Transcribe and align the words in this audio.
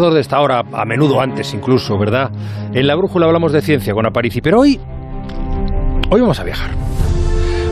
de 0.00 0.20
esta 0.20 0.40
hora, 0.40 0.62
a 0.72 0.84
menudo 0.86 1.20
antes 1.20 1.52
incluso, 1.52 1.98
¿verdad? 1.98 2.30
En 2.72 2.86
la 2.86 2.94
brújula 2.94 3.26
hablamos 3.26 3.52
de 3.52 3.60
ciencia 3.60 3.92
con 3.92 4.06
Aparici, 4.06 4.40
pero 4.40 4.60
hoy, 4.60 4.80
hoy 6.08 6.20
vamos 6.20 6.40
a 6.40 6.44
viajar. 6.44 6.70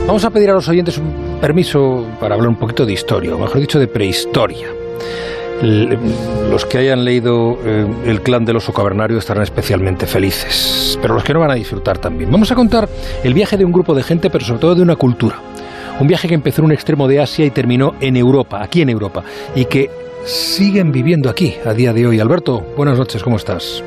Vamos 0.05 0.23
a 0.23 0.29
pedir 0.29 0.51
a 0.51 0.53
los 0.53 0.67
oyentes 0.69 0.99
un 0.99 1.39
permiso 1.41 2.05
para 2.19 2.35
hablar 2.35 2.49
un 2.49 2.57
poquito 2.57 2.85
de 2.85 2.93
historia, 2.93 3.33
o 3.33 3.39
mejor 3.39 3.59
dicho, 3.59 3.79
de 3.79 3.87
prehistoria. 3.87 4.67
Los 5.61 6.65
que 6.65 6.79
hayan 6.79 7.05
leído 7.05 7.57
eh, 7.63 7.85
El 8.05 8.21
clan 8.21 8.43
del 8.45 8.57
oso 8.57 8.73
cavernario 8.73 9.17
estarán 9.17 9.43
especialmente 9.43 10.05
felices, 10.05 10.97
pero 11.01 11.15
los 11.15 11.23
que 11.23 11.33
no 11.33 11.39
van 11.39 11.51
a 11.51 11.55
disfrutar 11.55 11.97
también. 11.97 12.31
Vamos 12.31 12.51
a 12.51 12.55
contar 12.55 12.87
el 13.23 13.33
viaje 13.33 13.57
de 13.57 13.65
un 13.65 13.71
grupo 13.71 13.95
de 13.95 14.03
gente, 14.03 14.29
pero 14.29 14.45
sobre 14.45 14.59
todo 14.59 14.75
de 14.75 14.81
una 14.83 14.95
cultura. 14.95 15.37
Un 15.99 16.07
viaje 16.07 16.27
que 16.27 16.35
empezó 16.35 16.61
en 16.61 16.65
un 16.65 16.71
extremo 16.71 17.07
de 17.07 17.19
Asia 17.19 17.45
y 17.45 17.51
terminó 17.51 17.93
en 17.99 18.15
Europa, 18.15 18.61
aquí 18.61 18.81
en 18.81 18.89
Europa, 18.89 19.23
y 19.55 19.65
que 19.65 19.89
siguen 20.25 20.91
viviendo 20.91 21.29
aquí 21.29 21.55
a 21.65 21.73
día 21.73 21.93
de 21.93 22.07
hoy. 22.07 22.19
Alberto, 22.19 22.61
buenas 22.75 22.97
noches, 22.97 23.23
¿cómo 23.23 23.37
estás? 23.37 23.83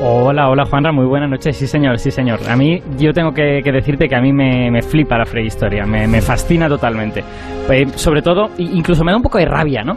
Hola, 0.00 0.48
hola 0.48 0.64
Juanra, 0.64 0.92
muy 0.92 1.06
buenas 1.06 1.28
noches. 1.28 1.56
Sí, 1.56 1.66
señor, 1.66 1.98
sí, 1.98 2.12
señor. 2.12 2.38
A 2.48 2.54
mí, 2.54 2.80
yo 2.98 3.12
tengo 3.12 3.32
que, 3.32 3.60
decirte 3.64 4.06
que 4.06 4.14
a 4.14 4.20
mí 4.20 4.32
me, 4.32 4.80
flipa 4.80 5.18
la 5.18 5.24
prehistoria, 5.24 5.84
me, 5.86 6.06
me 6.06 6.20
fascina 6.20 6.68
totalmente. 6.68 7.24
Eh, 7.68 7.86
sobre 7.96 8.22
todo, 8.22 8.48
incluso 8.58 9.02
me 9.02 9.10
da 9.10 9.16
un 9.16 9.24
poco 9.24 9.38
de 9.38 9.46
rabia, 9.46 9.82
¿no? 9.82 9.96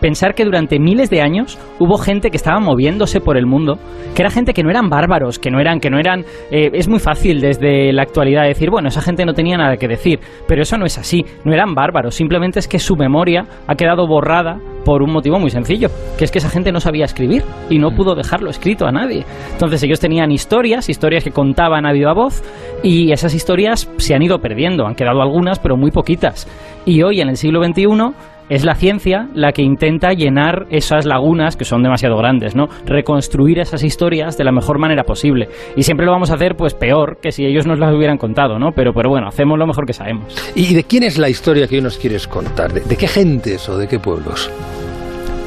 pensar 0.00 0.34
que 0.34 0.44
durante 0.44 0.78
miles 0.78 1.10
de 1.10 1.20
años 1.20 1.58
hubo 1.78 1.98
gente 1.98 2.30
que 2.30 2.36
estaba 2.36 2.58
moviéndose 2.58 3.20
por 3.20 3.36
el 3.36 3.44
mundo, 3.44 3.78
que 4.14 4.22
era 4.22 4.30
gente 4.30 4.54
que 4.54 4.62
no 4.62 4.70
eran 4.70 4.88
bárbaros, 4.88 5.38
que 5.38 5.50
no 5.50 5.60
eran, 5.60 5.78
que 5.78 5.90
no 5.90 5.98
eran. 5.98 6.24
Eh, 6.50 6.70
es 6.72 6.88
muy 6.88 6.98
fácil 6.98 7.40
desde 7.40 7.92
la 7.92 8.02
actualidad 8.02 8.44
decir, 8.44 8.70
bueno, 8.70 8.88
esa 8.88 9.02
gente 9.02 9.26
no 9.26 9.34
tenía 9.34 9.58
nada 9.58 9.76
que 9.76 9.88
decir, 9.88 10.20
pero 10.48 10.62
eso 10.62 10.78
no 10.78 10.86
es 10.86 10.96
así. 10.96 11.24
No 11.44 11.52
eran 11.52 11.74
bárbaros, 11.74 12.14
simplemente 12.14 12.60
es 12.60 12.66
que 12.66 12.78
su 12.78 12.96
memoria 12.96 13.44
ha 13.66 13.74
quedado 13.74 14.06
borrada 14.06 14.58
por 14.84 15.02
un 15.02 15.12
motivo 15.12 15.38
muy 15.38 15.50
sencillo, 15.50 15.88
que 16.18 16.24
es 16.24 16.30
que 16.30 16.38
esa 16.38 16.50
gente 16.50 16.72
no 16.72 16.80
sabía 16.80 17.04
escribir 17.04 17.44
y 17.70 17.78
no 17.78 17.90
pudo 17.90 18.14
dejarlo 18.14 18.50
escrito 18.50 18.86
a 18.86 18.92
nadie. 18.92 19.24
Entonces 19.52 19.82
ellos 19.82 20.00
tenían 20.00 20.30
historias, 20.30 20.88
historias 20.88 21.24
que 21.24 21.30
contaban 21.30 21.86
a 21.86 21.92
viva 21.92 22.12
voz 22.12 22.42
y 22.82 23.12
esas 23.12 23.34
historias 23.34 23.90
se 23.96 24.14
han 24.14 24.22
ido 24.22 24.38
perdiendo, 24.38 24.86
han 24.86 24.94
quedado 24.94 25.22
algunas 25.22 25.58
pero 25.58 25.76
muy 25.76 25.90
poquitas. 25.90 26.46
Y 26.84 27.02
hoy 27.02 27.20
en 27.20 27.28
el 27.28 27.36
siglo 27.36 27.64
XXI 27.64 28.14
es 28.48 28.64
la 28.64 28.74
ciencia 28.74 29.28
la 29.34 29.52
que 29.52 29.62
intenta 29.62 30.12
llenar 30.12 30.66
esas 30.70 31.06
lagunas 31.06 31.56
que 31.56 31.64
son 31.64 31.82
demasiado 31.82 32.16
grandes, 32.16 32.54
¿no? 32.54 32.66
Reconstruir 32.84 33.58
esas 33.58 33.82
historias 33.82 34.36
de 34.36 34.44
la 34.44 34.52
mejor 34.52 34.78
manera 34.78 35.04
posible. 35.04 35.48
Y 35.76 35.82
siempre 35.82 36.06
lo 36.06 36.12
vamos 36.12 36.30
a 36.30 36.34
hacer 36.34 36.54
pues 36.56 36.74
peor 36.74 37.18
que 37.20 37.32
si 37.32 37.44
ellos 37.46 37.66
nos 37.66 37.78
las 37.78 37.94
hubieran 37.94 38.18
contado, 38.18 38.58
¿no? 38.58 38.72
Pero, 38.72 38.92
pero 38.92 39.08
bueno, 39.08 39.28
hacemos 39.28 39.58
lo 39.58 39.66
mejor 39.66 39.86
que 39.86 39.92
sabemos. 39.92 40.36
¿Y 40.54 40.74
de 40.74 40.84
quién 40.84 41.04
es 41.04 41.18
la 41.18 41.28
historia 41.28 41.66
que 41.66 41.76
hoy 41.76 41.82
nos 41.82 41.96
quieres 41.96 42.28
contar? 42.28 42.72
¿De, 42.72 42.80
de 42.80 42.96
qué 42.96 43.08
gentes 43.08 43.68
o 43.68 43.78
de 43.78 43.88
qué 43.88 43.98
pueblos? 43.98 44.50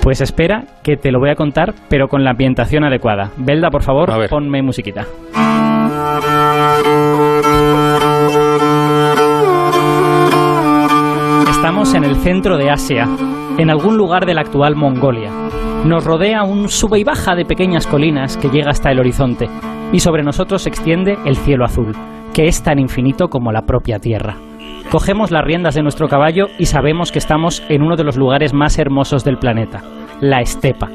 Pues 0.08 0.22
espera, 0.22 0.64
que 0.84 0.96
te 0.96 1.12
lo 1.12 1.20
voy 1.20 1.32
a 1.32 1.36
contar, 1.36 1.74
pero 1.90 2.08
con 2.08 2.24
la 2.24 2.32
ambientación 2.32 2.86
adecuada. 2.86 3.32
Belda, 3.36 3.70
por 3.70 3.84
favor, 3.84 4.10
ponme 4.30 4.62
musiquita. 4.62 5.02
Estamos 11.50 11.94
en 11.94 12.06
el 12.06 12.16
centro 12.16 12.56
de 12.56 12.70
Asia, 12.70 13.06
en 13.58 13.70
algún 13.70 13.98
lugar 13.98 14.26
de 14.26 14.34
la 14.34 14.44
actual 14.44 14.78
Mongolia. 14.78 15.30
Nos 15.84 16.06
rodea 16.06 16.44
un 16.44 16.70
sube 16.70 17.00
y 17.00 17.04
baja 17.04 17.36
de 17.36 17.44
pequeñas 17.44 17.86
colinas 17.86 18.38
que 18.38 18.48
llega 18.48 18.70
hasta 18.70 18.90
el 18.92 19.02
horizonte, 19.02 19.50
y 19.92 20.00
sobre 20.00 20.24
nosotros 20.24 20.62
se 20.62 20.70
extiende 20.70 21.18
el 21.26 21.36
cielo 21.36 21.66
azul, 21.66 21.94
que 22.34 22.48
es 22.48 22.64
tan 22.64 22.80
infinito 22.80 23.28
como 23.28 23.52
la 23.52 23.64
propia 23.64 24.00
Tierra. 24.00 24.38
Cogemos 24.92 25.32
las 25.32 25.44
riendas 25.44 25.76
de 25.76 25.84
nuestro 25.84 26.08
caballo 26.08 26.46
y 26.58 26.66
sabemos 26.66 27.12
que 27.12 27.20
estamos 27.20 27.62
en 27.68 27.82
uno 27.82 27.98
de 27.98 28.06
los 28.06 28.16
lugares 28.16 28.54
más 28.54 28.80
hermosos 28.80 29.26
del 29.26 29.38
planeta, 29.38 29.84
la 30.22 30.40
estepa. 30.40 30.90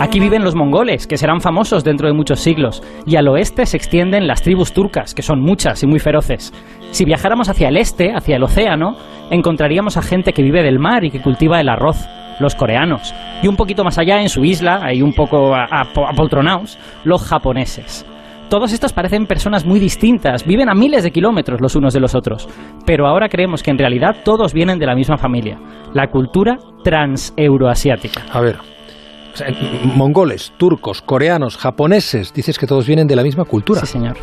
Aquí 0.00 0.18
viven 0.18 0.44
los 0.44 0.54
mongoles, 0.54 1.06
que 1.06 1.18
serán 1.18 1.42
famosos 1.42 1.84
dentro 1.84 2.08
de 2.08 2.14
muchos 2.14 2.40
siglos, 2.40 2.82
y 3.04 3.16
al 3.16 3.28
oeste 3.28 3.66
se 3.66 3.76
extienden 3.76 4.26
las 4.26 4.40
tribus 4.40 4.72
turcas, 4.72 5.14
que 5.14 5.20
son 5.20 5.40
muchas 5.40 5.82
y 5.82 5.86
muy 5.86 5.98
feroces. 5.98 6.54
Si 6.90 7.04
viajáramos 7.04 7.50
hacia 7.50 7.68
el 7.68 7.76
este, 7.76 8.14
hacia 8.14 8.36
el 8.36 8.44
océano, 8.44 8.96
encontraríamos 9.30 9.98
a 9.98 10.02
gente 10.02 10.32
que 10.32 10.42
vive 10.42 10.62
del 10.62 10.78
mar 10.78 11.04
y 11.04 11.10
que 11.10 11.20
cultiva 11.20 11.60
el 11.60 11.68
arroz, 11.68 12.08
los 12.40 12.54
coreanos, 12.54 13.14
y 13.42 13.48
un 13.48 13.56
poquito 13.56 13.84
más 13.84 13.98
allá, 13.98 14.22
en 14.22 14.30
su 14.30 14.42
isla, 14.42 14.80
ahí 14.82 15.02
un 15.02 15.12
poco 15.12 15.54
apoltronados, 15.54 16.78
los 17.04 17.22
japoneses. 17.24 18.06
Todos 18.48 18.72
estos 18.72 18.94
parecen 18.94 19.26
personas 19.26 19.66
muy 19.66 19.78
distintas, 19.78 20.46
viven 20.46 20.70
a 20.70 20.74
miles 20.74 21.02
de 21.02 21.10
kilómetros 21.10 21.60
los 21.60 21.76
unos 21.76 21.92
de 21.92 22.00
los 22.00 22.14
otros, 22.14 22.48
pero 22.86 23.06
ahora 23.06 23.28
creemos 23.28 23.62
que 23.62 23.70
en 23.70 23.76
realidad 23.76 24.16
todos 24.24 24.54
vienen 24.54 24.78
de 24.78 24.86
la 24.86 24.94
misma 24.94 25.18
familia, 25.18 25.60
la 25.92 26.08
cultura 26.08 26.58
transeuroasiática. 26.82 28.24
A 28.32 28.40
ver, 28.40 28.58
mongoles, 29.94 30.54
turcos, 30.56 31.02
coreanos, 31.02 31.58
japoneses, 31.58 32.32
dices 32.32 32.58
que 32.58 32.66
todos 32.66 32.86
vienen 32.86 33.06
de 33.06 33.16
la 33.16 33.22
misma 33.22 33.44
cultura. 33.44 33.80
Sí, 33.82 33.86
señor. 33.86 34.16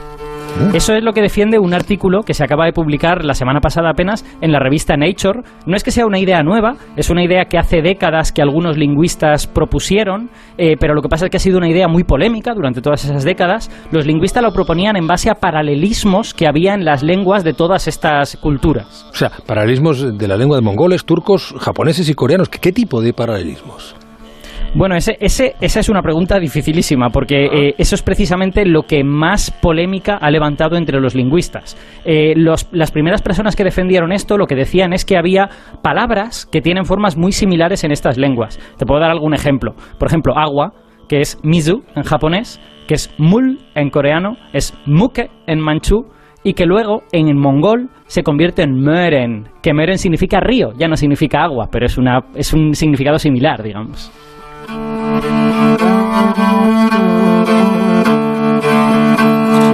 Eso 0.74 0.94
es 0.94 1.04
lo 1.04 1.14
que 1.14 1.22
defiende 1.22 1.60
un 1.60 1.74
artículo 1.74 2.22
que 2.22 2.34
se 2.34 2.44
acaba 2.44 2.66
de 2.66 2.74
publicar 2.74 3.24
la 3.24 3.34
semana 3.34 3.60
pasada 3.60 3.90
apenas 3.90 4.26
en 4.42 4.52
la 4.52 4.60
revista 4.60 4.96
Nature. 4.96 5.42
No 5.66 5.76
es 5.76 5.84
que 5.84 5.92
sea 5.92 6.06
una 6.06 6.20
idea 6.20 6.44
nueva, 6.44 6.76
es 6.96 7.10
una 7.10 7.24
idea 7.24 7.46
que 7.46 7.58
hace 7.58 7.82
décadas 7.82 8.32
que 8.32 8.42
algunos 8.42 8.78
lingüistas 8.78 9.48
propusieron, 9.48 10.30
eh, 10.58 10.76
pero 10.80 10.94
lo 10.94 11.02
que 11.02 11.10
pasa 11.10 11.26
es 11.26 11.32
que 11.32 11.38
ha 11.38 11.40
sido 11.40 11.58
una 11.58 11.70
idea 11.70 11.88
muy 11.88 12.04
polémica 12.04 12.54
durante 12.54 12.82
todas 12.82 13.04
esas 13.04 13.24
décadas. 13.24 13.70
Los 13.92 14.06
lingüistas 14.06 14.44
lo 14.44 14.52
proponían 14.52 14.96
en 14.96 15.08
base 15.08 15.30
a 15.30 15.36
paralelismos 15.36 16.34
que 16.34 16.48
había 16.48 16.74
en 16.74 16.86
las 16.86 17.04
lenguas 17.04 17.44
de 17.44 17.54
todas 17.54 17.88
estas 17.88 18.38
culturas. 18.38 19.08
O 19.12 19.16
sea, 19.16 19.32
paralelismos 19.46 20.18
de 20.18 20.28
la 20.28 20.38
lengua 20.38 20.58
de 20.58 20.64
mongoles, 20.64 21.06
turcos, 21.06 21.54
japoneses 21.60 22.10
y 22.10 22.14
coreanos. 22.14 22.50
¿Qué 22.50 22.72
tipo 22.72 23.02
de 23.02 23.14
paralelismos? 23.14 23.96
Bueno, 24.76 24.96
ese, 24.96 25.16
ese, 25.22 25.56
esa 25.62 25.80
es 25.80 25.88
una 25.88 26.02
pregunta 26.02 26.38
dificilísima, 26.38 27.10
porque 27.10 27.46
eh, 27.46 27.76
eso 27.78 27.96
es 27.96 28.04
precisamente 28.04 28.66
lo 28.66 28.84
que 28.84 29.06
más 29.06 29.50
polémica 29.50 30.18
ha 30.18 30.30
levantado 30.30 30.76
entre 30.76 31.00
los 31.00 31.16
lingüistas. 31.16 31.78
Eh, 32.04 32.34
las 32.36 32.92
primeras 32.92 33.22
personas 33.22 33.56
que 33.56 33.64
defendieron 33.64 34.12
esto 34.12 34.38
lo 34.38 34.48
que 34.48 34.56
decían 34.56 34.92
es 34.92 35.06
que 35.06 35.16
había 35.16 35.50
palabras 35.82 36.46
que 36.46 36.60
tienen 36.60 36.84
formas 36.84 37.16
muy 37.16 37.32
similares 37.32 37.86
en 37.86 37.94
estas 37.94 38.18
lenguas. 38.18 38.60
Te 38.78 38.86
puedo 38.86 39.00
dar 39.00 39.12
algún 39.12 39.34
ejemplo. 39.34 39.76
Por 39.98 40.10
ejemplo, 40.10 40.38
agua, 40.38 40.74
que 41.08 41.22
es 41.22 41.40
mizu 41.42 41.84
en 41.96 42.04
japonés, 42.04 42.60
que 42.86 42.96
es 42.96 43.14
mul 43.18 43.60
en 43.76 43.90
coreano, 43.90 44.36
es 44.52 44.78
muke 44.86 45.30
en 45.48 45.62
manchú, 45.62 46.08
y 46.44 46.54
que 46.54 46.66
luego 46.66 47.04
en 47.14 47.34
mongol 47.40 47.90
se 48.08 48.24
convierte 48.24 48.64
en 48.64 48.76
meren, 48.76 49.48
que 49.64 49.74
meren 49.74 49.98
significa 49.98 50.42
río, 50.42 50.74
ya 50.78 50.90
no 50.90 50.98
significa 50.98 51.44
agua, 51.44 51.70
pero 51.72 51.86
es, 51.86 51.98
una, 51.98 52.20
es 52.36 52.54
un 52.54 52.74
significado 52.76 53.18
similar, 53.18 53.64
digamos. 53.64 54.12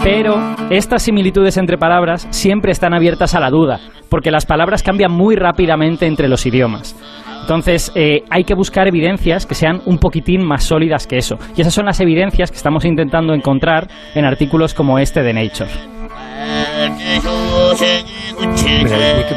Pero 0.04 0.56
estas 0.70 1.04
similitudes 1.04 1.58
entre 1.58 1.78
palabras 1.78 2.28
siempre 2.32 2.72
están 2.72 2.94
abiertas 2.94 3.36
a 3.36 3.40
la 3.40 3.50
duda, 3.50 3.80
porque 4.10 4.32
las 4.32 4.46
palabras 4.46 4.84
cambian 4.84 5.12
muy 5.12 5.36
rápidamente 5.36 6.08
entre 6.08 6.28
los 6.28 6.46
idiomas. 6.46 6.96
Entonces 7.42 7.92
eh, 7.96 8.24
hay 8.30 8.44
que 8.44 8.54
buscar 8.54 8.88
evidencias 8.88 9.46
que 9.46 9.56
sean 9.56 9.82
un 9.86 9.98
poquitín 9.98 10.44
más 10.46 10.64
sólidas 10.64 11.08
que 11.08 11.18
eso. 11.18 11.38
Y 11.56 11.62
esas 11.62 11.74
son 11.74 11.86
las 11.86 12.00
evidencias 12.00 12.52
que 12.52 12.58
estamos 12.58 12.86
intentando 12.86 13.34
encontrar 13.34 13.90
en 14.16 14.26
artículos 14.26 14.74
como 14.74 15.00
este 15.00 15.22
de 15.24 15.34
Nature. 15.34 15.70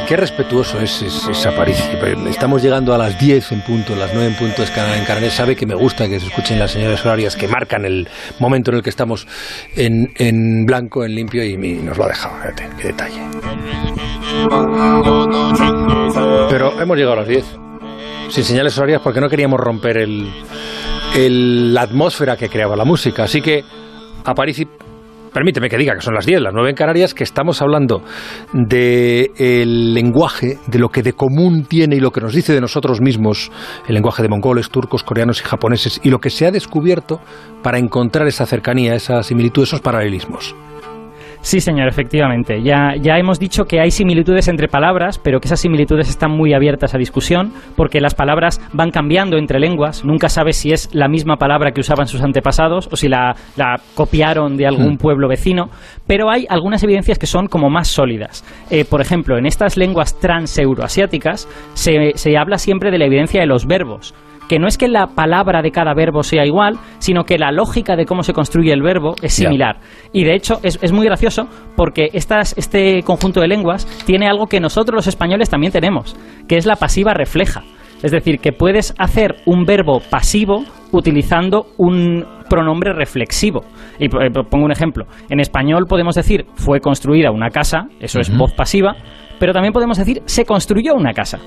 Qué, 0.06 0.16
respetuoso 0.16 0.80
es, 0.80 1.02
esa 1.02 1.52
Estamos 2.28 2.62
llegando 2.62 2.94
a 2.94 2.98
las 2.98 3.18
10 3.18 3.52
en 3.52 3.60
punto, 3.62 3.94
las 3.94 4.12
9 4.12 4.28
en 4.28 4.34
punto 4.34 4.62
es 4.62 4.70
en 4.70 5.04
Canal. 5.04 5.30
Sabe 5.30 5.56
que 5.56 5.66
me 5.66 5.74
gusta 5.74 6.08
que 6.08 6.20
se 6.20 6.26
escuchen 6.26 6.58
las 6.58 6.72
señales 6.72 7.04
horarias 7.04 7.36
que 7.36 7.48
marcan 7.48 7.84
el 7.84 8.08
momento 8.38 8.70
en 8.70 8.78
el 8.78 8.82
que 8.82 8.90
estamos 8.90 9.26
en, 9.76 10.66
blanco, 10.66 11.04
en 11.04 11.14
limpio 11.14 11.44
y, 11.44 11.56
nos 11.56 11.96
lo 11.96 12.04
ha 12.04 12.08
dejado. 12.08 12.34
Fíjate, 12.36 12.68
qué 12.80 12.88
detalle. 12.88 13.20
Pero 16.50 16.80
hemos 16.80 16.96
llegado 16.96 17.12
a 17.14 17.16
las 17.16 17.28
10 17.28 17.44
sin 18.30 18.44
señales 18.44 18.76
horarias 18.78 19.00
porque 19.02 19.20
no 19.20 19.28
queríamos 19.28 19.60
romper 19.60 19.98
el, 19.98 21.74
la 21.74 21.82
atmósfera 21.82 22.36
que 22.36 22.48
creaba 22.48 22.76
la 22.76 22.84
música. 22.84 23.24
Así 23.24 23.40
que 23.40 23.64
a 24.24 24.34
París 24.34 24.66
permíteme 25.34 25.68
que 25.68 25.76
diga 25.76 25.94
que 25.94 26.00
son 26.00 26.14
las 26.14 26.24
10, 26.24 26.40
las 26.40 26.54
9 26.54 26.70
en 26.70 26.76
Canarias, 26.76 27.12
que 27.12 27.24
estamos 27.24 27.60
hablando 27.60 28.02
del 28.52 29.92
lenguaje, 29.92 30.58
de 30.66 30.78
lo 30.78 30.88
que 30.88 31.02
de 31.02 31.12
común 31.12 31.64
tiene 31.64 31.96
y 31.96 32.00
lo 32.00 32.12
que 32.12 32.20
nos 32.20 32.32
dice 32.32 32.54
de 32.54 32.60
nosotros 32.60 33.00
mismos 33.00 33.50
el 33.86 33.94
lenguaje 33.94 34.22
de 34.22 34.28
mongoles, 34.28 34.70
turcos, 34.70 35.02
coreanos 35.02 35.40
y 35.40 35.44
japoneses, 35.44 36.00
y 36.02 36.10
lo 36.10 36.20
que 36.20 36.30
se 36.30 36.46
ha 36.46 36.52
descubierto 36.52 37.20
para 37.62 37.78
encontrar 37.78 38.28
esa 38.28 38.46
cercanía, 38.46 38.94
esa 38.94 39.22
similitud, 39.22 39.64
esos 39.64 39.80
paralelismos. 39.80 40.54
Sí, 41.44 41.60
señor, 41.60 41.88
efectivamente. 41.88 42.62
Ya, 42.62 42.94
ya 42.98 43.18
hemos 43.18 43.38
dicho 43.38 43.66
que 43.66 43.78
hay 43.78 43.90
similitudes 43.90 44.48
entre 44.48 44.66
palabras, 44.66 45.18
pero 45.18 45.40
que 45.40 45.46
esas 45.46 45.60
similitudes 45.60 46.08
están 46.08 46.30
muy 46.30 46.54
abiertas 46.54 46.94
a 46.94 46.98
discusión, 46.98 47.52
porque 47.76 48.00
las 48.00 48.14
palabras 48.14 48.62
van 48.72 48.90
cambiando 48.90 49.36
entre 49.36 49.60
lenguas. 49.60 50.06
Nunca 50.06 50.30
sabes 50.30 50.56
si 50.56 50.72
es 50.72 50.94
la 50.94 51.06
misma 51.06 51.36
palabra 51.36 51.72
que 51.72 51.82
usaban 51.82 52.06
sus 52.06 52.22
antepasados 52.22 52.88
o 52.90 52.96
si 52.96 53.08
la, 53.08 53.34
copiaron 53.94 54.56
de 54.56 54.66
algún 54.66 54.94
hmm. 54.94 54.96
pueblo 54.96 55.28
vecino. 55.28 55.68
Pero 56.06 56.30
hay 56.30 56.46
algunas 56.48 56.82
evidencias 56.82 57.18
que 57.18 57.26
son 57.26 57.46
como 57.46 57.68
más 57.68 57.88
sólidas. 57.88 58.42
Eh, 58.70 58.86
por 58.86 59.02
ejemplo, 59.02 59.36
en 59.36 59.44
estas 59.44 59.76
lenguas 59.76 60.18
transeuroasiáticas 60.18 61.46
se, 61.74 62.12
se 62.14 62.38
habla 62.38 62.56
siempre 62.56 62.90
de 62.90 62.96
la 62.96 63.04
evidencia 63.04 63.42
de 63.42 63.46
los 63.46 63.66
verbos 63.66 64.14
que 64.48 64.58
no 64.58 64.66
es 64.66 64.78
que 64.78 64.88
la 64.88 65.06
palabra 65.08 65.62
de 65.62 65.70
cada 65.70 65.94
verbo 65.94 66.22
sea 66.22 66.44
igual, 66.46 66.78
sino 66.98 67.24
que 67.24 67.38
la 67.38 67.52
lógica 67.52 67.96
de 67.96 68.06
cómo 68.06 68.22
se 68.22 68.32
construye 68.32 68.72
el 68.72 68.82
verbo 68.82 69.14
es 69.22 69.34
similar. 69.34 69.78
Y 70.12 70.24
de 70.24 70.34
hecho 70.34 70.60
es, 70.62 70.78
es 70.82 70.92
muy 70.92 71.06
gracioso 71.06 71.48
porque 71.76 72.10
estas, 72.12 72.56
este 72.56 73.02
conjunto 73.02 73.40
de 73.40 73.48
lenguas 73.48 73.86
tiene 74.06 74.28
algo 74.28 74.46
que 74.46 74.60
nosotros 74.60 74.96
los 74.96 75.06
españoles 75.06 75.50
también 75.50 75.72
tenemos, 75.72 76.16
que 76.48 76.56
es 76.56 76.66
la 76.66 76.76
pasiva 76.76 77.14
refleja. 77.14 77.62
Es 78.02 78.10
decir, 78.10 78.38
que 78.38 78.52
puedes 78.52 78.94
hacer 78.98 79.36
un 79.46 79.64
verbo 79.64 80.00
pasivo 80.10 80.64
utilizando 80.92 81.68
un 81.78 82.24
pronombre 82.50 82.92
reflexivo. 82.92 83.62
Y 83.98 84.08
pongo 84.10 84.66
un 84.66 84.72
ejemplo. 84.72 85.06
En 85.30 85.40
español 85.40 85.86
podemos 85.88 86.14
decir 86.14 86.44
fue 86.54 86.80
construida 86.80 87.30
una 87.30 87.48
casa, 87.48 87.86
eso 88.00 88.20
es 88.20 88.36
voz 88.36 88.52
pasiva, 88.52 88.94
pero 89.38 89.52
también 89.52 89.72
podemos 89.72 89.96
decir 89.96 90.20
se 90.26 90.44
construyó 90.44 90.94
una 90.94 91.12
casa. 91.12 91.38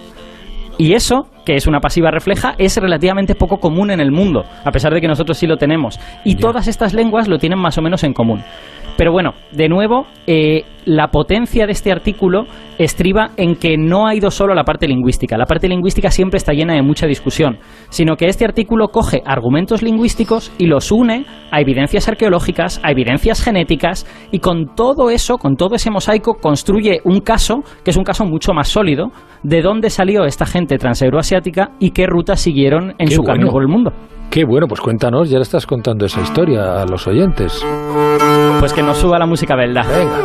Y 0.77 0.94
eso, 0.94 1.27
que 1.44 1.56
es 1.56 1.65
una 1.65 1.79
pasiva 1.79 2.12
refleja, 2.12 2.53
es 2.57 2.77
relativamente 2.77 3.33
poco 3.33 3.57
común 3.57 3.89
en 3.89 4.00
el 4.00 4.12
mundo, 4.12 4.45
a 4.63 4.71
pesar 4.71 4.94
de 4.94 5.01
que 5.01 5.07
nosotros 5.07 5.38
sí 5.38 5.47
lo 5.47 5.57
tenemos. 5.57 6.00
Y 6.24 6.35
todas 6.35 6.68
estas 6.68 6.94
lenguas 6.94 7.27
lo 7.27 7.39
tienen 7.39 7.59
más 7.59 7.77
o 7.77 7.81
menos 7.81 8.03
en 8.03 8.13
común. 8.13 8.44
Pero 8.97 9.11
bueno, 9.11 9.33
de 9.51 9.69
nuevo, 9.69 10.07
eh, 10.25 10.63
la 10.85 11.09
potencia 11.09 11.65
de 11.65 11.73
este 11.73 11.91
artículo 11.91 12.45
estriba 12.79 13.31
en 13.38 13.55
que 13.55 13.77
no 13.77 14.07
ha 14.07 14.15
ido 14.15 14.31
solo 14.31 14.55
la 14.55 14.63
parte 14.63 14.88
lingüística. 14.88 15.38
La 15.38 15.45
parte 15.45 15.67
lingüística 15.67 16.09
siempre 16.09 16.38
está 16.38 16.53
llena 16.53 16.73
de 16.73 16.81
mucha 16.81 17.05
discusión, 17.05 17.59
sino 17.89 18.15
que 18.15 18.25
este 18.25 18.45
artículo 18.45 18.88
coge 18.88 19.21
argumentos 19.25 19.83
lingüísticos 19.83 20.51
y 20.57 20.65
los 20.65 20.91
une 20.91 21.25
a 21.51 21.61
evidencias 21.61 22.07
arqueológicas, 22.07 22.81
a 22.83 22.91
evidencias 22.91 23.44
genéticas, 23.44 24.05
y 24.31 24.39
con 24.39 24.75
todo 24.75 25.09
eso, 25.09 25.38
con 25.38 25.55
todo 25.55 25.75
ese 25.75 25.91
mosaico, 25.91 26.35
construye 26.35 27.01
un 27.03 27.19
caso 27.19 27.63
que 27.83 27.91
es 27.91 27.97
un 27.97 28.03
caso 28.03 28.25
mucho 28.25 28.53
más 28.53 28.67
sólido 28.67 29.11
de 29.44 29.61
dónde 29.61 29.89
salió 29.89 30.25
esta 30.25 30.45
gente 30.45 30.77
transeuroasiática 30.77 31.71
y 31.79 31.91
qué 31.91 32.07
rutas 32.07 32.39
siguieron 32.39 32.95
en 32.97 33.11
su 33.11 33.21
camino 33.21 33.51
por 33.51 33.61
el 33.61 33.67
mundo. 33.67 33.91
Qué 34.29 34.44
bueno, 34.44 34.67
pues 34.67 34.81
cuéntanos, 34.81 35.29
ya 35.29 35.38
le 35.38 35.44
estás 35.44 35.65
contando 35.65 36.05
esa 36.05 36.21
historia 36.21 36.81
a 36.81 36.85
los 36.85 37.07
oyentes. 37.07 37.65
Pues 38.59 38.73
que 38.73 38.83
nos 38.88 39.00
suba 39.00 39.19
la 39.19 39.25
música 39.25 39.54
belda. 39.54 39.84
Venga. 39.84 40.16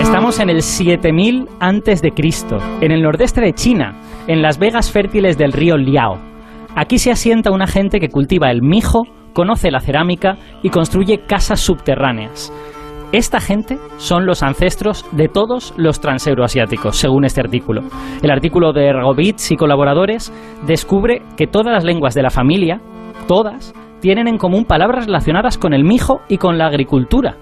Estamos 0.00 0.38
en 0.38 0.50
el 0.50 0.62
7000 0.62 1.48
antes 1.58 2.00
de 2.00 2.12
Cristo, 2.12 2.58
en 2.80 2.92
el 2.92 3.02
nordeste 3.02 3.40
de 3.40 3.54
China, 3.54 3.96
en 4.28 4.40
las 4.40 4.60
vegas 4.60 4.92
fértiles 4.92 5.36
del 5.36 5.52
río 5.52 5.76
Liao. 5.76 6.20
Aquí 6.76 7.00
se 7.00 7.10
asienta 7.10 7.50
una 7.50 7.66
gente 7.66 7.98
que 7.98 8.08
cultiva 8.08 8.52
el 8.52 8.62
mijo, 8.62 9.02
conoce 9.32 9.72
la 9.72 9.80
cerámica 9.80 10.36
y 10.62 10.70
construye 10.70 11.24
casas 11.26 11.58
subterráneas. 11.58 12.52
Esta 13.12 13.40
gente 13.40 13.78
son 13.98 14.26
los 14.26 14.42
ancestros 14.42 15.06
de 15.12 15.28
todos 15.28 15.72
los 15.76 16.00
transeuroasiáticos, 16.00 16.96
según 16.96 17.24
este 17.24 17.40
artículo. 17.40 17.82
El 18.20 18.30
artículo 18.30 18.72
de 18.72 18.86
Ergovitz 18.86 19.52
y 19.52 19.56
colaboradores 19.56 20.32
descubre 20.66 21.22
que 21.36 21.46
todas 21.46 21.72
las 21.72 21.84
lenguas 21.84 22.14
de 22.14 22.22
la 22.22 22.30
familia, 22.30 22.80
todas, 23.28 23.74
tienen 24.00 24.26
en 24.26 24.38
común 24.38 24.64
palabras 24.64 25.06
relacionadas 25.06 25.56
con 25.56 25.72
el 25.72 25.84
mijo 25.84 26.20
y 26.28 26.38
con 26.38 26.58
la 26.58 26.66
agricultura, 26.66 27.36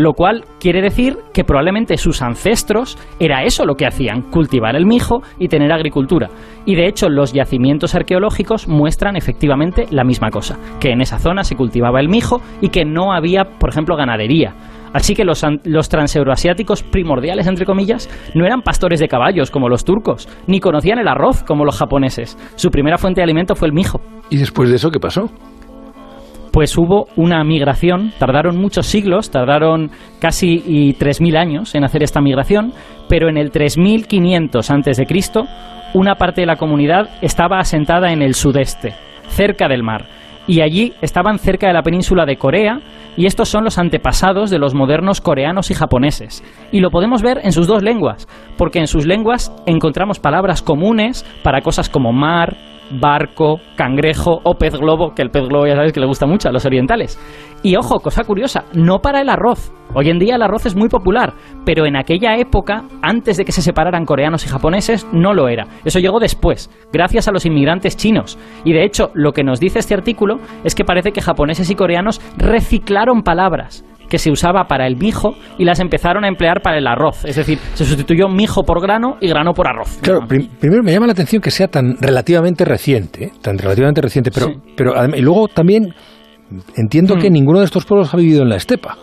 lo 0.00 0.14
cual 0.14 0.44
quiere 0.58 0.80
decir 0.80 1.18
que 1.34 1.44
probablemente 1.44 1.98
sus 1.98 2.22
ancestros 2.22 2.96
era 3.18 3.44
eso 3.44 3.66
lo 3.66 3.74
que 3.74 3.86
hacían, 3.86 4.22
cultivar 4.22 4.74
el 4.74 4.86
mijo 4.86 5.20
y 5.38 5.48
tener 5.48 5.70
agricultura. 5.72 6.30
Y 6.64 6.74
de 6.74 6.86
hecho 6.86 7.10
los 7.10 7.34
yacimientos 7.34 7.94
arqueológicos 7.94 8.66
muestran 8.66 9.16
efectivamente 9.16 9.86
la 9.90 10.04
misma 10.04 10.30
cosa, 10.30 10.58
que 10.80 10.92
en 10.92 11.02
esa 11.02 11.18
zona 11.18 11.44
se 11.44 11.54
cultivaba 11.54 12.00
el 12.00 12.08
mijo 12.08 12.40
y 12.62 12.70
que 12.70 12.86
no 12.86 13.12
había, 13.12 13.44
por 13.44 13.68
ejemplo, 13.68 13.94
ganadería. 13.94 14.54
Así 14.94 15.14
que 15.14 15.24
los, 15.24 15.44
los 15.64 15.88
transeuroasiáticos 15.90 16.82
primordiales, 16.82 17.46
entre 17.46 17.66
comillas, 17.66 18.08
no 18.34 18.46
eran 18.46 18.62
pastores 18.62 19.00
de 19.00 19.08
caballos 19.08 19.50
como 19.50 19.68
los 19.68 19.84
turcos, 19.84 20.28
ni 20.46 20.60
conocían 20.60 20.98
el 20.98 21.08
arroz 21.08 21.44
como 21.44 21.66
los 21.66 21.78
japoneses. 21.78 22.38
Su 22.56 22.70
primera 22.70 22.96
fuente 22.96 23.20
de 23.20 23.24
alimento 23.24 23.54
fue 23.54 23.68
el 23.68 23.74
mijo. 23.74 24.00
¿Y 24.30 24.38
después 24.38 24.70
de 24.70 24.76
eso 24.76 24.90
qué 24.90 24.98
pasó? 24.98 25.30
Pues 26.52 26.76
hubo 26.76 27.06
una 27.16 27.42
migración, 27.44 28.12
tardaron 28.18 28.56
muchos 28.56 28.86
siglos, 28.86 29.30
tardaron 29.30 29.90
casi 30.20 30.94
3.000 30.98 31.36
años 31.36 31.74
en 31.74 31.84
hacer 31.84 32.02
esta 32.02 32.20
migración, 32.20 32.72
pero 33.08 33.28
en 33.28 33.36
el 33.36 33.50
3500 33.50 34.70
a.C., 34.70 35.06
una 35.94 36.16
parte 36.16 36.42
de 36.42 36.46
la 36.46 36.56
comunidad 36.56 37.08
estaba 37.22 37.58
asentada 37.58 38.12
en 38.12 38.22
el 38.22 38.34
sudeste, 38.34 38.94
cerca 39.28 39.68
del 39.68 39.82
mar 39.82 40.06
y 40.50 40.62
allí 40.62 40.94
estaban 41.00 41.38
cerca 41.38 41.68
de 41.68 41.72
la 41.72 41.82
península 41.82 42.26
de 42.26 42.36
Corea 42.36 42.80
y 43.16 43.26
estos 43.26 43.48
son 43.48 43.62
los 43.62 43.78
antepasados 43.78 44.50
de 44.50 44.58
los 44.58 44.74
modernos 44.74 45.20
coreanos 45.20 45.70
y 45.70 45.74
japoneses. 45.74 46.42
Y 46.72 46.80
lo 46.80 46.90
podemos 46.90 47.22
ver 47.22 47.38
en 47.44 47.52
sus 47.52 47.68
dos 47.68 47.84
lenguas, 47.84 48.26
porque 48.56 48.80
en 48.80 48.88
sus 48.88 49.06
lenguas 49.06 49.52
encontramos 49.66 50.18
palabras 50.18 50.62
comunes 50.62 51.24
para 51.44 51.60
cosas 51.60 51.88
como 51.88 52.12
mar, 52.12 52.56
barco, 52.90 53.60
cangrejo 53.76 54.40
o 54.44 54.54
pez 54.54 54.74
globo, 54.74 55.14
que 55.14 55.22
el 55.22 55.30
pez 55.30 55.48
globo 55.48 55.66
ya 55.66 55.74
sabéis 55.74 55.92
que 55.92 56.00
le 56.00 56.06
gusta 56.06 56.26
mucho 56.26 56.48
a 56.48 56.52
los 56.52 56.64
orientales. 56.66 57.18
Y 57.62 57.76
ojo, 57.76 58.00
cosa 58.00 58.24
curiosa, 58.24 58.64
no 58.72 59.00
para 59.00 59.20
el 59.20 59.28
arroz. 59.28 59.72
Hoy 59.94 60.08
en 60.08 60.18
día 60.18 60.36
el 60.36 60.42
arroz 60.42 60.66
es 60.66 60.76
muy 60.76 60.88
popular, 60.88 61.34
pero 61.64 61.84
en 61.84 61.96
aquella 61.96 62.36
época, 62.36 62.84
antes 63.02 63.36
de 63.36 63.44
que 63.44 63.52
se 63.52 63.62
separaran 63.62 64.04
coreanos 64.04 64.44
y 64.44 64.48
japoneses, 64.48 65.06
no 65.12 65.34
lo 65.34 65.48
era. 65.48 65.66
Eso 65.84 65.98
llegó 65.98 66.20
después, 66.20 66.70
gracias 66.92 67.28
a 67.28 67.32
los 67.32 67.44
inmigrantes 67.44 67.96
chinos. 67.96 68.38
Y 68.64 68.72
de 68.72 68.84
hecho, 68.84 69.10
lo 69.14 69.32
que 69.32 69.44
nos 69.44 69.60
dice 69.60 69.80
este 69.80 69.94
artículo 69.94 70.38
es 70.64 70.74
que 70.74 70.84
parece 70.84 71.12
que 71.12 71.20
japoneses 71.20 71.70
y 71.70 71.74
coreanos 71.74 72.20
reciclaron 72.36 73.22
palabras 73.22 73.84
que 74.10 74.18
se 74.18 74.30
usaba 74.30 74.64
para 74.64 74.86
el 74.86 74.96
mijo 74.96 75.36
y 75.56 75.64
las 75.64 75.80
empezaron 75.80 76.24
a 76.24 76.28
emplear 76.28 76.60
para 76.62 76.76
el 76.76 76.86
arroz. 76.86 77.24
Es 77.24 77.36
decir, 77.36 77.58
se 77.74 77.86
sustituyó 77.86 78.28
mijo 78.28 78.64
por 78.64 78.82
grano 78.82 79.16
y 79.20 79.28
grano 79.28 79.54
por 79.54 79.68
arroz. 79.68 79.98
Claro, 80.02 80.26
primero 80.26 80.82
me 80.82 80.92
llama 80.92 81.06
la 81.06 81.12
atención 81.12 81.40
que 81.40 81.50
sea 81.50 81.68
tan 81.68 81.96
relativamente 82.00 82.64
reciente, 82.66 83.24
¿eh? 83.24 83.32
tan 83.40 83.56
relativamente 83.56 84.02
reciente, 84.02 84.30
pero, 84.30 84.48
pero 84.76 84.92
y 85.16 85.22
luego 85.22 85.48
también 85.48 85.94
entiendo 86.76 87.16
que 87.16 87.30
mm. 87.30 87.32
ninguno 87.32 87.60
de 87.60 87.64
estos 87.64 87.86
pueblos 87.86 88.12
ha 88.12 88.16
vivido 88.16 88.42
en 88.42 88.48
la 88.50 88.56
estepa. 88.56 88.98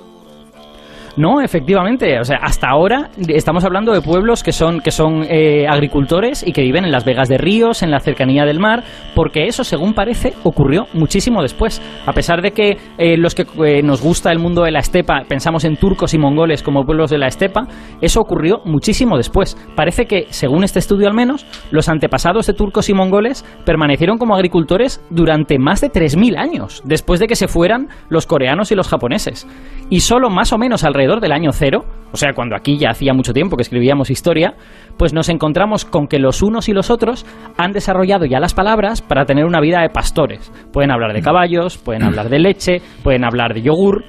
No, 1.18 1.42
efectivamente. 1.42 2.20
O 2.20 2.24
sea, 2.24 2.38
hasta 2.44 2.70
ahora 2.70 3.10
estamos 3.28 3.66
hablando 3.66 3.92
de 3.92 4.02
pueblos 4.02 4.44
que 4.44 4.52
son, 4.52 4.82
que 4.82 4.92
son 4.92 5.26
eh, 5.28 5.66
agricultores 5.68 6.46
y 6.46 6.54
que 6.54 6.62
viven 6.62 6.86
en 6.86 6.92
las 6.92 7.06
vegas 7.06 7.28
de 7.28 7.40
ríos, 7.40 7.82
en 7.82 7.90
la 7.90 8.00
cercanía 8.00 8.46
del 8.46 8.60
mar, 8.60 8.84
porque 9.16 9.48
eso, 9.48 9.64
según 9.64 9.96
parece, 9.96 10.34
ocurrió 10.44 10.86
muchísimo 10.94 11.42
después. 11.42 11.82
A 12.06 12.14
pesar 12.14 12.44
de 12.44 12.52
que 12.52 12.78
eh, 13.00 13.18
los 13.18 13.34
que 13.34 13.48
eh, 13.66 13.82
nos 13.82 14.04
gusta 14.04 14.32
el 14.32 14.38
mundo 14.38 14.62
de 14.62 14.72
la 14.72 14.80
estepa 14.80 15.24
pensamos 15.28 15.66
en 15.66 15.78
turcos 15.78 16.14
y 16.14 16.20
mongoles 16.20 16.62
como 16.62 16.86
pueblos 16.86 17.10
de 17.10 17.18
la 17.18 17.28
estepa, 17.28 17.68
eso 18.00 18.22
ocurrió 18.22 18.62
muchísimo 18.66 19.18
después. 19.18 19.58
Parece 19.76 20.06
que, 20.06 20.28
según 20.30 20.64
este 20.64 20.78
estudio 20.78 21.08
al 21.08 21.16
menos, 21.16 21.48
los 21.72 21.90
antepasados 21.90 22.46
de 22.46 22.54
turcos 22.54 22.90
y 22.90 22.94
mongoles 22.94 23.44
permanecieron 23.66 24.20
como 24.20 24.36
agricultores 24.36 25.04
durante 25.10 25.58
más 25.58 25.82
de 25.82 25.90
3.000 25.92 26.38
años, 26.38 26.84
después 26.86 27.20
de 27.20 27.26
que 27.26 27.36
se 27.36 27.48
fueran 27.48 27.88
los 28.10 28.28
coreanos 28.28 28.72
y 28.72 28.76
los 28.76 28.88
japoneses. 28.88 29.48
Y 29.90 30.02
solo 30.02 30.30
más 30.30 30.54
o 30.54 30.60
menos 30.60 30.84
alrededor 30.84 31.07
del 31.16 31.32
año 31.32 31.52
cero, 31.52 31.86
o 32.12 32.18
sea, 32.18 32.34
cuando 32.34 32.56
aquí 32.56 32.78
ya 32.78 32.90
hacía 32.92 33.14
mucho 33.14 33.34
tiempo 33.34 33.58
que 33.58 33.64
escribíamos 33.64 34.10
historia, 34.10 34.56
pues 34.98 35.14
nos 35.14 35.30
encontramos 35.30 35.86
con 35.86 36.08
que 36.08 36.20
los 36.20 36.42
unos 36.42 36.70
y 36.70 36.74
los 36.74 36.90
otros 36.90 37.26
han 37.58 37.72
desarrollado 37.72 38.26
ya 38.26 38.40
las 38.40 38.54
palabras 38.54 39.02
para 39.02 39.26
tener 39.26 39.46
una 39.46 39.60
vida 39.60 39.82
de 39.82 39.90
pastores. 39.90 40.52
Pueden 40.72 40.92
hablar 40.92 41.14
de 41.14 41.22
caballos, 41.22 41.78
pueden 41.78 42.04
hablar 42.04 42.30
de 42.30 42.40
leche, 42.40 42.82
pueden 43.04 43.26
hablar 43.26 43.54
de 43.54 43.62
yogur, 43.62 44.04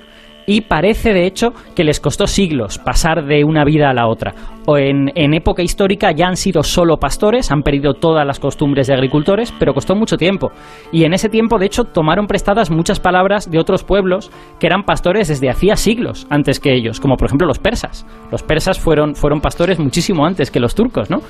y 0.46 0.62
parece 0.62 1.12
de 1.12 1.26
hecho 1.26 1.52
que 1.76 1.84
les 1.84 2.00
costó 2.00 2.26
siglos 2.26 2.78
pasar 2.78 3.26
de 3.26 3.44
una 3.44 3.64
vida 3.64 3.90
a 3.90 3.94
la 3.94 4.08
otra. 4.08 4.34
En, 4.76 5.10
en, 5.14 5.34
época 5.34 5.62
histórica 5.62 6.12
ya 6.12 6.26
han 6.26 6.36
sido 6.36 6.62
solo 6.62 6.98
pastores, 6.98 7.50
han 7.50 7.62
perdido 7.62 7.94
todas 7.94 8.26
las 8.26 8.38
costumbres 8.38 8.86
de 8.86 8.94
agricultores, 8.94 9.52
pero 9.58 9.72
costó 9.72 9.94
mucho 9.94 10.16
tiempo. 10.16 10.52
Y 10.92 11.04
en 11.04 11.14
ese 11.14 11.28
tiempo, 11.28 11.58
de 11.58 11.66
hecho, 11.66 11.84
tomaron 11.84 12.26
prestadas 12.26 12.70
muchas 12.70 13.00
palabras 13.00 13.50
de 13.50 13.58
otros 13.58 13.84
pueblos 13.84 14.30
que 14.58 14.66
eran 14.66 14.84
pastores 14.84 15.28
desde 15.28 15.48
hacía 15.48 15.76
siglos 15.76 16.26
antes 16.30 16.60
que 16.60 16.74
ellos, 16.74 17.00
como 17.00 17.16
por 17.16 17.26
ejemplo 17.26 17.46
los 17.46 17.58
persas. 17.58 18.06
Los 18.30 18.42
persas 18.42 18.78
fueron, 18.78 19.14
fueron 19.14 19.40
pastores 19.40 19.78
muchísimo 19.78 20.26
antes 20.26 20.50
que 20.50 20.60
los 20.60 20.74
turcos, 20.74 21.10
¿no? 21.10 21.20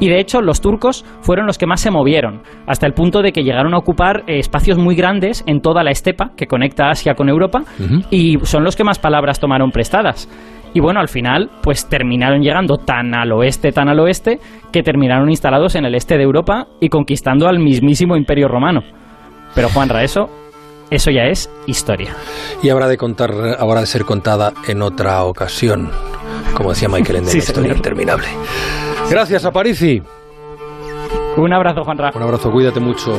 Y 0.00 0.08
de 0.08 0.20
hecho 0.20 0.40
los 0.40 0.60
turcos 0.60 1.04
fueron 1.20 1.46
los 1.46 1.58
que 1.58 1.66
más 1.66 1.80
se 1.80 1.90
movieron, 1.90 2.42
hasta 2.66 2.86
el 2.86 2.94
punto 2.94 3.22
de 3.22 3.32
que 3.32 3.42
llegaron 3.44 3.74
a 3.74 3.78
ocupar 3.78 4.24
eh, 4.26 4.38
espacios 4.38 4.78
muy 4.78 4.96
grandes 4.96 5.44
en 5.46 5.60
toda 5.60 5.84
la 5.84 5.90
estepa 5.90 6.32
que 6.36 6.46
conecta 6.46 6.90
Asia 6.90 7.14
con 7.14 7.28
Europa 7.28 7.62
y 8.10 8.38
son 8.42 8.64
los 8.64 8.76
que 8.76 8.84
más 8.84 8.98
palabras 8.98 9.40
tomaron 9.40 9.70
prestadas. 9.70 10.28
Y 10.74 10.80
bueno, 10.80 11.00
al 11.00 11.08
final, 11.08 11.50
pues 11.62 11.88
terminaron 11.88 12.42
llegando 12.42 12.76
tan 12.76 13.14
al 13.14 13.30
oeste, 13.32 13.70
tan 13.70 13.88
al 13.88 14.00
oeste, 14.00 14.40
que 14.72 14.82
terminaron 14.82 15.30
instalados 15.30 15.76
en 15.76 15.84
el 15.84 15.94
este 15.94 16.16
de 16.16 16.24
Europa 16.24 16.66
y 16.80 16.88
conquistando 16.88 17.46
al 17.46 17.60
mismísimo 17.60 18.16
Imperio 18.16 18.48
Romano. 18.48 18.82
Pero 19.54 19.68
Juanra, 19.68 20.02
eso, 20.02 20.28
eso 20.90 21.12
ya 21.12 21.26
es 21.26 21.48
historia. 21.66 22.14
Y 22.60 22.70
habrá 22.70 22.88
de 22.88 22.96
contar, 22.96 23.30
habrá 23.58 23.80
de 23.80 23.86
ser 23.86 24.04
contada 24.04 24.52
en 24.66 24.82
otra 24.82 25.22
ocasión, 25.22 25.90
como 26.56 26.70
decía 26.70 26.88
Michael 26.88 27.18
Ende, 27.18 27.30
sí, 27.30 27.38
historia 27.38 27.72
interminable. 27.72 28.26
Gracias, 29.08 29.44
Aparici. 29.44 30.02
Un 31.36 31.52
abrazo, 31.52 31.84
Juanra. 31.84 32.10
Un 32.14 32.22
abrazo, 32.22 32.50
cuídate 32.50 32.80
mucho. 32.80 33.16